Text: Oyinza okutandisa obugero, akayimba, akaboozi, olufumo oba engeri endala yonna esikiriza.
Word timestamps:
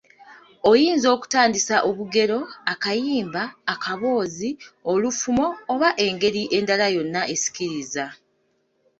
Oyinza 0.69 1.07
okutandisa 1.15 1.75
obugero, 1.89 2.39
akayimba, 2.73 3.43
akaboozi, 3.73 4.49
olufumo 4.91 5.47
oba 5.73 5.89
engeri 6.05 6.41
endala 6.57 6.87
yonna 6.95 7.21
esikiriza. 7.33 8.05